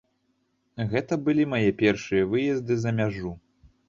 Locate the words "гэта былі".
0.93-1.45